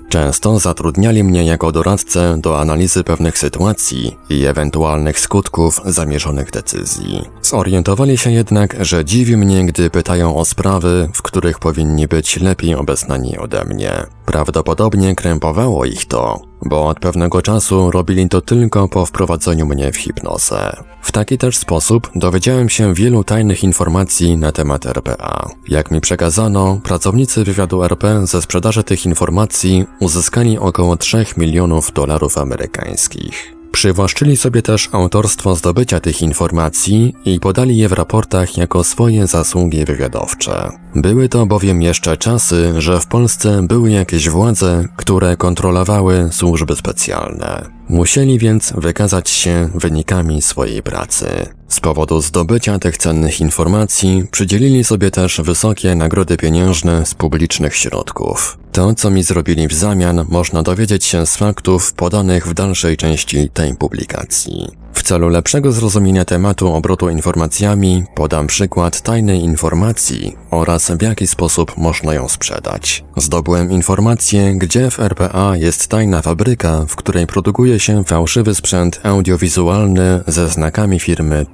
[0.09, 7.21] Często zatrudniali mnie jako doradcę do analizy pewnych sytuacji i ewentualnych skutków zamierzonych decyzji.
[7.41, 12.75] Zorientowali się jednak, że dziwi mnie, gdy pytają o sprawy, w których powinni być lepiej
[12.75, 13.91] obeznani ode mnie.
[14.25, 19.97] Prawdopodobnie krępowało ich to, bo od pewnego czasu robili to tylko po wprowadzeniu mnie w
[19.97, 20.83] hipnozę.
[21.01, 25.49] W taki też sposób dowiedziałem się wielu tajnych informacji na temat RPA.
[25.67, 32.37] Jak mi przekazano, pracownicy wywiadu RP ze sprzedaży tych informacji uzyskali około 3 milionów dolarów
[32.37, 33.56] amerykańskich.
[33.77, 39.85] Przywłaszczyli sobie też autorstwo zdobycia tych informacji i podali je w raportach jako swoje zasługi
[39.85, 40.71] wywiadowcze.
[40.95, 47.76] Były to bowiem jeszcze czasy, że w Polsce były jakieś władze, które kontrolowały służby specjalne.
[47.89, 51.27] Musieli więc wykazać się wynikami swojej pracy.
[51.67, 58.57] Z powodu zdobycia tych cennych informacji przydzielili sobie też wysokie nagrody pieniężne z publicznych środków.
[58.71, 63.49] To, co mi zrobili w zamian, można dowiedzieć się z faktów podanych w dalszej części
[63.49, 64.67] tej publikacji.
[64.97, 71.77] W celu lepszego zrozumienia tematu obrotu informacjami podam przykład tajnej informacji oraz w jaki sposób
[71.77, 73.03] można ją sprzedać.
[73.17, 80.23] Zdobyłem informację, gdzie w RPA jest tajna fabryka, w której produkuje się fałszywy sprzęt audiowizualny
[80.27, 81.45] ze znakami firmy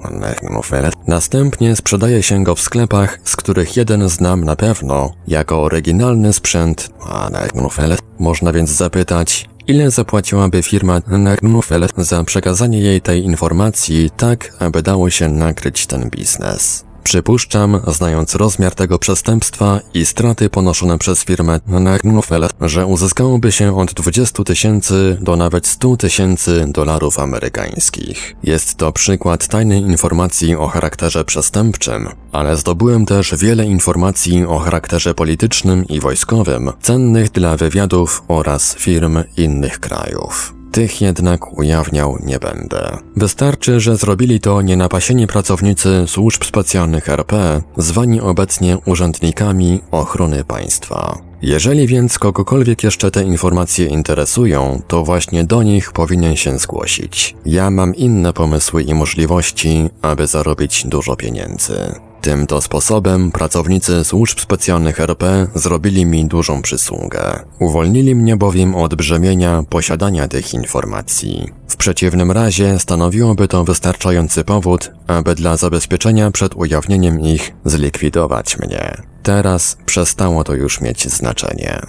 [1.08, 6.90] Następnie sprzedaje się go w sklepach, z których jeden znam na pewno, jako oryginalny sprzęt
[8.20, 15.10] można więc zapytać, Ile zapłaciłaby firma Nernufel za przekazanie jej tej informacji tak, aby dało
[15.10, 16.86] się nakryć ten biznes?
[17.04, 23.94] Przypuszczam, znając rozmiar tego przestępstwa i straty ponoszone przez firmę Nernufel, że uzyskałoby się od
[23.94, 28.36] 20 tysięcy do nawet 100 tysięcy dolarów amerykańskich.
[28.44, 35.14] Jest to przykład tajnej informacji o charakterze przestępczym, ale zdobyłem też wiele informacji o charakterze
[35.14, 40.63] politycznym i wojskowym, cennych dla wywiadów oraz firm innych krajów.
[40.74, 42.98] Tych jednak ujawniał nie będę.
[43.16, 51.18] Wystarczy, że zrobili to nienapasieni pracownicy służb specjalnych RP, zwani obecnie urzędnikami ochrony państwa.
[51.42, 57.36] Jeżeli więc kogokolwiek jeszcze te informacje interesują, to właśnie do nich powinien się zgłosić.
[57.46, 61.76] Ja mam inne pomysły i możliwości, aby zarobić dużo pieniędzy.
[62.24, 67.40] Tym to sposobem pracownicy służb specjalnych RP zrobili mi dużą przysługę.
[67.60, 71.52] Uwolnili mnie bowiem od brzemienia posiadania tych informacji.
[71.68, 78.98] W przeciwnym razie stanowiłoby to wystarczający powód, aby dla zabezpieczenia przed ujawnieniem ich zlikwidować mnie.
[79.24, 81.82] Teraz przestało to już mieć znaczenie.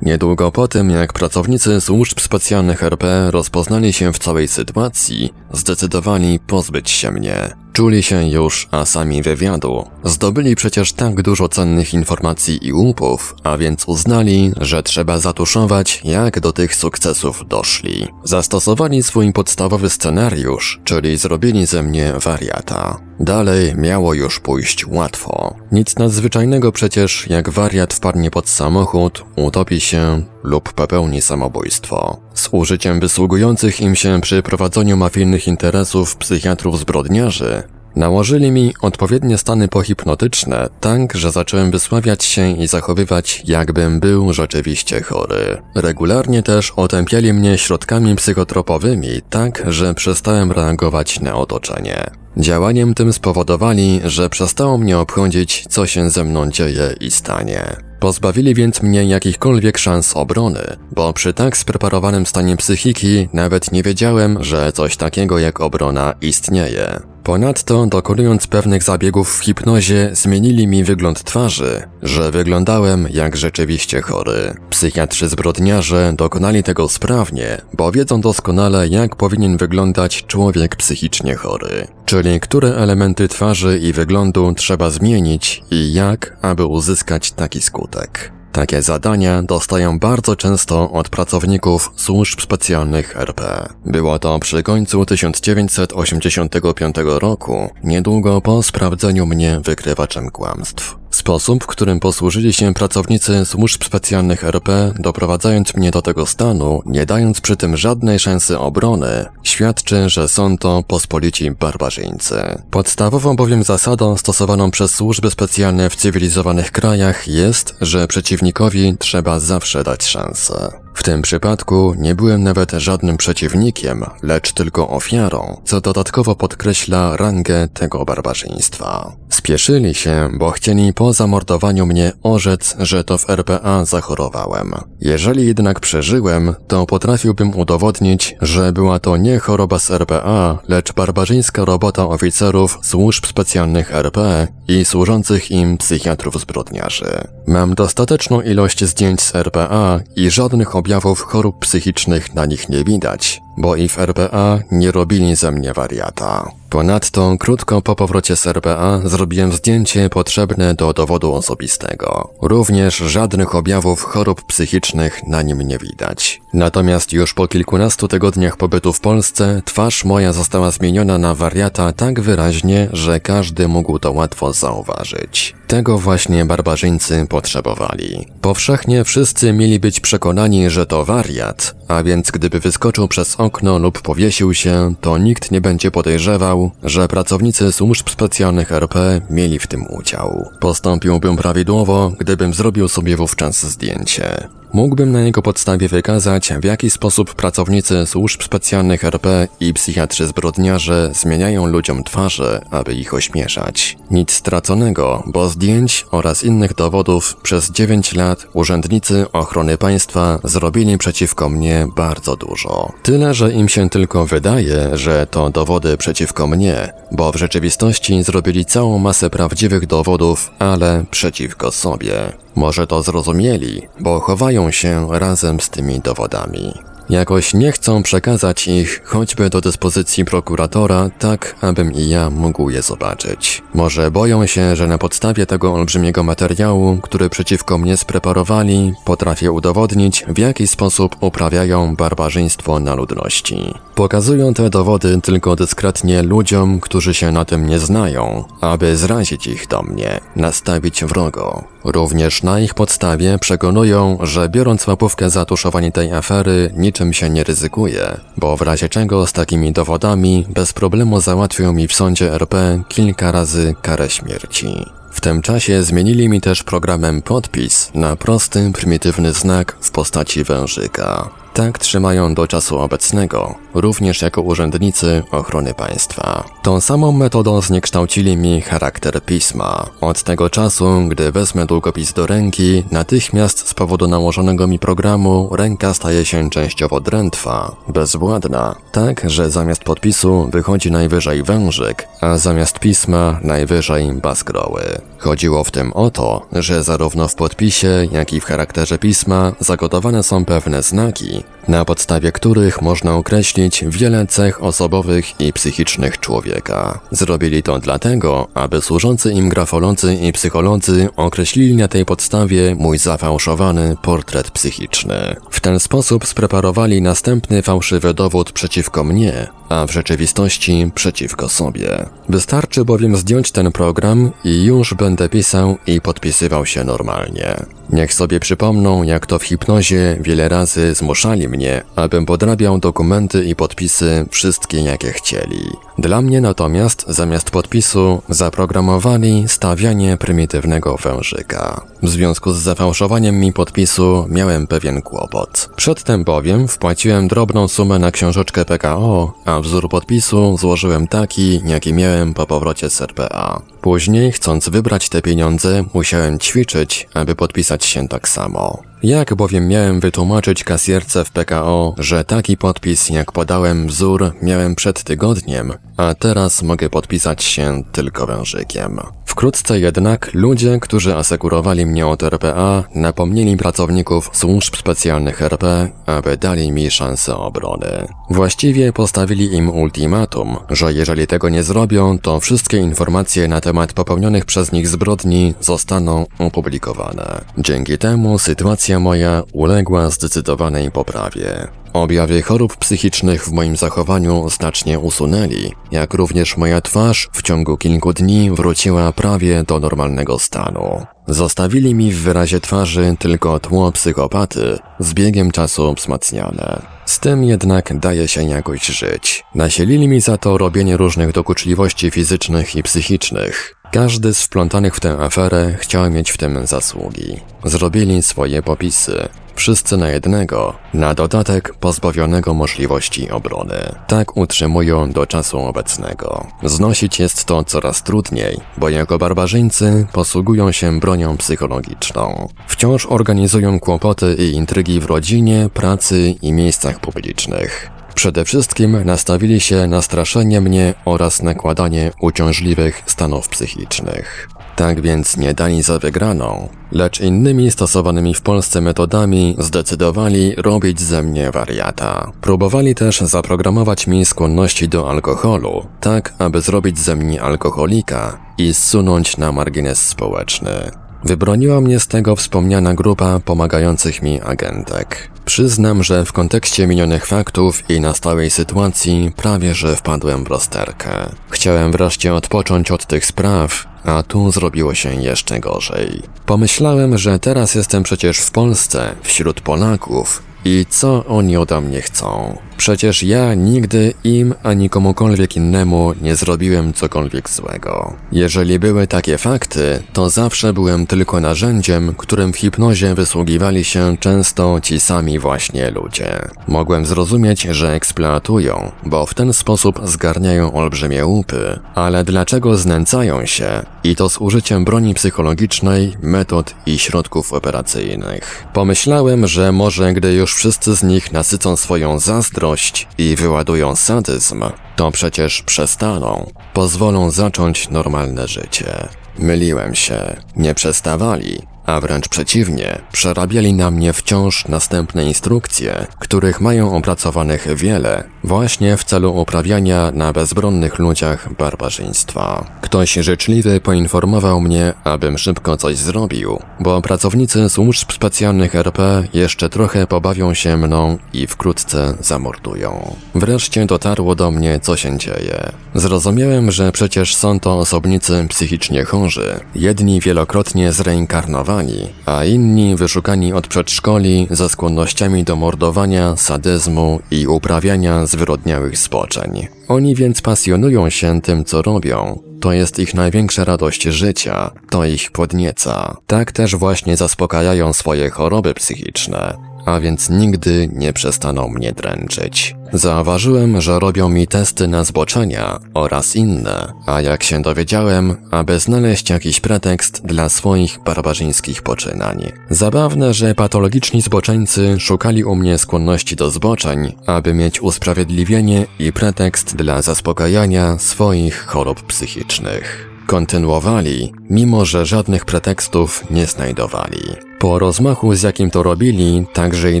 [0.02, 6.90] Niedługo po tym, jak pracownicy służb specjalnych RP rozpoznali się w całej sytuacji, zdecydowali pozbyć
[6.90, 7.67] się mnie.
[7.78, 9.84] Czuli się już asami wywiadu.
[10.04, 16.40] Zdobyli przecież tak dużo cennych informacji i łupów, a więc uznali, że trzeba zatuszować, jak
[16.40, 18.08] do tych sukcesów doszli.
[18.24, 23.00] Zastosowali swój podstawowy scenariusz, czyli zrobili ze mnie wariata.
[23.20, 25.54] Dalej miało już pójść łatwo.
[25.72, 32.27] Nic nadzwyczajnego przecież, jak wariat wpadnie pod samochód, utopi się lub popełni samobójstwo.
[32.38, 37.62] Z użyciem wysługujących im się przy prowadzeniu mafijnych interesów psychiatrów zbrodniarzy,
[37.96, 45.02] Nałożyli mi odpowiednie stany pohipnotyczne, tak, że zacząłem wysławiać się i zachowywać, jakbym był rzeczywiście
[45.02, 45.62] chory.
[45.74, 52.10] Regularnie też otępiali mnie środkami psychotropowymi, tak, że przestałem reagować na otoczenie.
[52.36, 57.76] Działaniem tym spowodowali, że przestało mnie obchodzić, co się ze mną dzieje i stanie.
[58.00, 64.44] Pozbawili więc mnie jakichkolwiek szans obrony, bo przy tak spreparowanym stanie psychiki nawet nie wiedziałem,
[64.44, 67.00] że coś takiego jak obrona istnieje.
[67.28, 74.54] Ponadto, dokonując pewnych zabiegów w hipnozie, zmienili mi wygląd twarzy, że wyglądałem jak rzeczywiście chory.
[74.70, 81.86] Psychiatrzy zbrodniarze dokonali tego sprawnie, bo wiedzą doskonale, jak powinien wyglądać człowiek psychicznie chory,
[82.22, 88.32] czyli które elementy twarzy i wyglądu trzeba zmienić i jak, aby uzyskać taki skutek.
[88.52, 93.68] Takie zadania dostają bardzo często od pracowników służb specjalnych RP.
[93.86, 100.96] Było to przy końcu 1985 roku, niedługo po sprawdzeniu mnie wykrywaczem kłamstw.
[101.28, 107.40] Sposób, którym posłużyli się pracownicy służb specjalnych RP, doprowadzając mnie do tego stanu, nie dając
[107.40, 112.34] przy tym żadnej szansy obrony, świadczy, że są to pospolici barbarzyńcy.
[112.70, 119.84] Podstawową bowiem zasadą stosowaną przez służby specjalne w cywilizowanych krajach jest, że przeciwnikowi trzeba zawsze
[119.84, 120.87] dać szansę.
[120.98, 127.68] W tym przypadku nie byłem nawet żadnym przeciwnikiem, lecz tylko ofiarą, co dodatkowo podkreśla rangę
[127.68, 129.12] tego barbarzyństwa.
[129.30, 134.74] Spieszyli się, bo chcieli po zamordowaniu mnie orzec, że to w RPA zachorowałem.
[135.00, 141.64] Jeżeli jednak przeżyłem, to potrafiłbym udowodnić, że była to nie choroba z RPA, lecz barbarzyńska
[141.64, 147.28] robota oficerów służb specjalnych RP i służących im psychiatrów zbrodniarzy.
[147.48, 153.40] Mam dostateczną ilość zdjęć z RPA i żadnych objawów chorób psychicznych na nich nie widać,
[153.58, 156.50] bo i w RPA nie robili ze mnie wariata.
[156.70, 162.30] Ponadto, krótko po powrocie z RPA zrobiłem zdjęcie potrzebne do dowodu osobistego.
[162.42, 166.40] Również żadnych objawów chorób psychicznych na nim nie widać.
[166.52, 172.20] Natomiast już po kilkunastu tygodniach pobytu w Polsce twarz moja została zmieniona na wariata tak
[172.20, 175.54] wyraźnie, że każdy mógł to łatwo zauważyć.
[175.66, 178.26] Tego właśnie barbarzyńcy potrzebowali.
[178.40, 183.47] Powszechnie wszyscy mieli być przekonani, że to wariat, a więc gdyby wyskoczył przez okno
[183.78, 189.66] lub powiesił się, to nikt nie będzie podejrzewał, że pracownicy służb specjalnych RP mieli w
[189.66, 190.50] tym udział.
[190.60, 194.48] Postąpiłbym prawidłowo, gdybym zrobił sobie wówczas zdjęcie.
[194.72, 201.10] Mógłbym na jego podstawie wykazać, w jaki sposób pracownicy służb specjalnych RP i psychiatrzy zbrodniarze
[201.14, 203.96] zmieniają ludziom twarze, aby ich ośmieszać.
[204.10, 211.48] Nic straconego, bo zdjęć oraz innych dowodów przez 9 lat urzędnicy ochrony państwa zrobili przeciwko
[211.48, 212.92] mnie bardzo dużo.
[213.02, 218.64] Tyle, że im się tylko wydaje, że to dowody przeciwko mnie, bo w rzeczywistości zrobili
[218.64, 222.32] całą masę prawdziwych dowodów, ale przeciwko sobie.
[222.54, 226.74] Może to zrozumieli, bo chowają się razem z tymi dowodami.
[227.10, 232.82] Jakoś nie chcą przekazać ich choćby do dyspozycji prokuratora, tak abym i ja mógł je
[232.82, 233.62] zobaczyć.
[233.74, 240.24] Może boją się, że na podstawie tego olbrzymiego materiału, który przeciwko mnie spreparowali, potrafię udowodnić,
[240.28, 243.74] w jaki sposób uprawiają barbarzyństwo na ludności.
[243.94, 249.66] Pokazują te dowody tylko dyskretnie ludziom, którzy się na tym nie znają, aby zrazić ich
[249.66, 251.64] do mnie, nastawić wrogo.
[251.84, 257.44] Również na ich podstawie przekonują, że biorąc łapówkę za tuszowanie tej afery, niczym się nie
[257.44, 262.82] ryzykuje, bo w razie czego z takimi dowodami bez problemu załatwią mi w sądzie RP
[262.88, 264.86] kilka razy karę śmierci.
[265.10, 271.30] W tym czasie zmienili mi też programem podpis na prosty, prymitywny znak w postaci wężyka.
[271.54, 276.44] Tak trzymają do czasu obecnego, również jako urzędnicy ochrony państwa.
[276.62, 279.86] Tą samą metodą zniekształcili mi charakter pisma.
[280.00, 285.94] Od tego czasu, gdy wezmę długopis do ręki, natychmiast z powodu nałożonego mi programu ręka
[285.94, 293.38] staje się częściowo drętwa, bezwładna, tak, że zamiast podpisu wychodzi najwyżej wężyk, a zamiast pisma
[293.42, 294.97] najwyżej baskroły.
[295.18, 300.22] Chodziło w tym o to, że zarówno w podpisie, jak i w charakterze pisma zagotowane
[300.22, 307.00] są pewne znaki, na podstawie których można określić wiele cech osobowych i psychicznych człowieka.
[307.10, 313.96] Zrobili to dlatego, aby służący im grafolodzy i psycholodzy określili na tej podstawie mój zafałszowany
[314.02, 315.36] portret psychiczny.
[315.50, 322.06] W ten sposób spreparowali następny fałszywy dowód przeciwko mnie, a w rzeczywistości przeciwko sobie.
[322.28, 327.56] Wystarczy bowiem zdjąć ten program i już będę pisał i podpisywał się normalnie.
[327.90, 333.56] Niech sobie przypomną, jak to w hipnozie wiele razy zmuszali mnie, abym podrabiał dokumenty i
[333.56, 335.70] podpisy wszystkie jakie chcieli.
[335.98, 341.80] Dla mnie natomiast zamiast podpisu zaprogramowali stawianie prymitywnego wężyka.
[342.02, 345.70] W związku z zafałszowaniem mi podpisu miałem pewien kłopot.
[345.76, 352.34] Przedtem bowiem wpłaciłem drobną sumę na książeczkę PKO, a wzór podpisu złożyłem taki, jaki miałem
[352.34, 353.62] po powrocie z RPA.
[353.80, 358.82] Później, chcąc wybrać te pieniądze, musiałem ćwiczyć, aby podpisać się tak samo.
[359.02, 365.02] Jak bowiem miałem wytłumaczyć kasjerce w PKO, że taki podpis jak podałem wzór miałem przed
[365.02, 369.00] tygodniem, a teraz mogę podpisać się tylko wężykiem.
[369.38, 376.72] Wkrótce jednak ludzie, którzy asekurowali mnie od RPA, napomnieli pracowników służb specjalnych RP, aby dali
[376.72, 378.06] mi szansę obrony.
[378.30, 384.44] Właściwie postawili im ultimatum, że jeżeli tego nie zrobią, to wszystkie informacje na temat popełnionych
[384.44, 387.40] przez nich zbrodni zostaną opublikowane.
[387.58, 391.68] Dzięki temu sytuacja moja uległa zdecydowanej poprawie.
[391.98, 398.12] Objawy chorób psychicznych w moim zachowaniu znacznie usunęli, jak również moja twarz w ciągu kilku
[398.12, 401.06] dni wróciła prawie do normalnego stanu.
[401.26, 406.82] Zostawili mi w wyrazie twarzy tylko tło psychopaty, z biegiem czasu wzmacniane.
[407.06, 409.44] Z tym jednak daje się jakoś żyć.
[409.54, 413.74] Nasielili mi za to robienie różnych dokuczliwości fizycznych i psychicznych.
[413.92, 417.40] Każdy z wplątanych w tę aferę chciał mieć w tym zasługi.
[417.64, 419.28] Zrobili swoje popisy.
[419.58, 423.94] Wszyscy na jednego, na dodatek pozbawionego możliwości obrony.
[424.06, 426.46] Tak utrzymują do czasu obecnego.
[426.62, 432.48] Znosić jest to coraz trudniej, bo jako barbarzyńcy posługują się bronią psychologiczną.
[432.68, 437.90] Wciąż organizują kłopoty i intrygi w rodzinie, pracy i miejscach publicznych.
[438.14, 444.48] Przede wszystkim nastawili się na straszenie mnie oraz nakładanie uciążliwych stanów psychicznych.
[444.78, 451.22] Tak więc nie dali za wygraną, lecz innymi stosowanymi w Polsce metodami zdecydowali robić ze
[451.22, 452.32] mnie wariata.
[452.40, 459.36] Próbowali też zaprogramować mi skłonności do alkoholu, tak aby zrobić ze mnie alkoholika i zsunąć
[459.36, 460.90] na margines społeczny.
[461.24, 465.30] Wybroniła mnie z tego wspomniana grupa pomagających mi agentek.
[465.44, 471.10] Przyznam, że w kontekście minionych faktów i na stałej sytuacji prawie że wpadłem w rozterkę.
[471.50, 476.22] Chciałem wreszcie odpocząć od tych spraw, a tu zrobiło się jeszcze gorzej.
[476.46, 482.58] Pomyślałem, że teraz jestem przecież w Polsce, wśród Polaków i co oni ode mnie chcą.
[482.76, 488.16] Przecież ja nigdy im ani komukolwiek innemu nie zrobiłem cokolwiek złego.
[488.32, 494.80] Jeżeli były takie fakty, to zawsze byłem tylko narzędziem, którym w hipnozie wysługiwali się często
[494.80, 496.38] ci sami właśnie ludzie.
[496.68, 503.82] Mogłem zrozumieć, że eksploatują, bo w ten sposób zgarniają olbrzymie łupy, ale dlaczego znęcają się
[504.04, 508.64] i to z użyciem broni psychologicznej, metod i środków operacyjnych?
[508.72, 514.64] Pomyślałem, że może gdy już wszyscy z nich nasycą swoją zazdrość, i wyładują sadyzm,
[514.96, 519.08] to przecież przestaną, pozwolą zacząć normalne życie.
[519.38, 526.96] Myliłem się, nie przestawali, a wręcz przeciwnie, przerabiali na mnie wciąż następne instrukcje, których mają
[526.96, 532.64] opracowanych wiele, właśnie w celu uprawiania na bezbronnych ludziach barbarzyństwa.
[532.80, 540.06] Ktoś życzliwy poinformował mnie, abym szybko coś zrobił, bo pracownicy służb specjalnych RP jeszcze trochę
[540.06, 543.16] pobawią się mną i wkrótce zamordują.
[543.34, 545.72] Wreszcie dotarło do mnie, co się dzieje.
[545.94, 551.77] Zrozumiałem, że przecież są to osobnicy psychicznie chorzy, jedni wielokrotnie zreinkarnowani,
[552.26, 559.66] a inni wyszukani od przedszkoli ze skłonnościami do mordowania, sadyzmu i uprawiania zwyrodniałych zboczeń.
[559.88, 562.42] Oni więc pasjonują się tym, co robią.
[562.60, 566.16] To jest ich największa radość życia, to ich podnieca.
[566.26, 572.74] Tak też właśnie zaspokajają swoje choroby psychiczne, a więc nigdy nie przestaną mnie dręczyć.
[572.92, 579.30] Zauważyłem, że robią mi testy na zboczenia oraz inne, a jak się dowiedziałem, aby znaleźć
[579.30, 582.52] jakiś pretekst dla swoich barbarzyńskich poczynań.
[582.70, 589.76] Zabawne, że patologiczni zboczeńcy szukali u mnie skłonności do zboczeń, aby mieć usprawiedliwienie i pretekst
[589.76, 593.07] dla zaspokajania swoich chorób psychicznych.
[593.28, 597.22] Kontynuowali, mimo że żadnych pretekstów nie znajdowali.
[597.58, 600.00] Po rozmachu, z jakim to robili, także i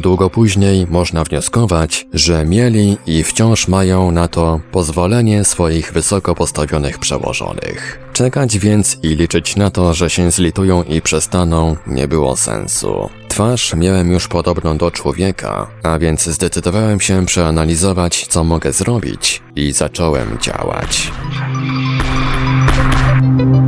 [0.00, 6.98] długo później można wnioskować, że mieli i wciąż mają na to pozwolenie swoich wysoko postawionych
[6.98, 7.98] przełożonych.
[8.12, 13.08] Czekać więc i liczyć na to, że się zlitują i przestaną, nie było sensu.
[13.28, 19.72] Twarz miałem już podobną do człowieka, a więc zdecydowałem się przeanalizować, co mogę zrobić i
[19.72, 21.12] zacząłem działać.
[23.38, 23.67] thank you